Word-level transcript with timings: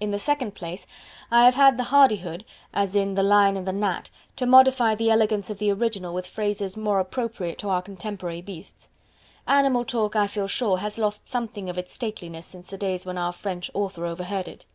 In 0.00 0.10
the 0.10 0.18
second 0.18 0.56
place 0.56 0.84
I 1.30 1.44
have 1.44 1.54
had 1.54 1.76
the 1.78 1.84
hardihood 1.84 2.44
as 2.74 2.96
in 2.96 3.14
"The 3.14 3.22
Lion 3.22 3.56
and 3.56 3.64
The 3.68 3.72
Gnat" 3.72 4.10
to 4.34 4.44
modify 4.44 4.96
the 4.96 5.10
elegance 5.10 5.48
of 5.48 5.58
the 5.58 5.70
original 5.70 6.12
with 6.12 6.26
phrases 6.26 6.76
more 6.76 6.98
appropriate 6.98 7.56
to 7.58 7.68
our 7.68 7.80
contemporary 7.80 8.42
beasts. 8.42 8.88
Animal 9.46 9.84
talk, 9.84 10.16
I 10.16 10.26
feel 10.26 10.48
sure, 10.48 10.78
has 10.78 10.98
lost 10.98 11.28
something 11.28 11.70
of 11.70 11.78
its 11.78 11.92
stateliness 11.92 12.46
since 12.46 12.66
the 12.66 12.78
days 12.78 13.06
when 13.06 13.16
our 13.16 13.30
French 13.30 13.70
author 13.72 14.04
overheard 14.06 14.48
it. 14.48 14.66